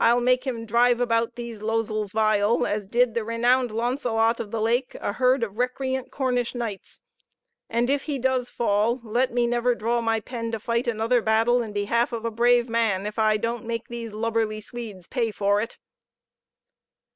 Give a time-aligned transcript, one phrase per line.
[0.00, 4.60] I'll make him drive about these losels vile, as did the renowned Launcelot of the
[4.60, 7.00] Lake a herd of recreant Cornish knights;
[7.70, 11.62] and if he does fall, let me never draw my pen to fight another battle
[11.62, 15.60] in behalf of a brave man, if I don't make these lubberly Swedes pay for
[15.60, 15.78] it.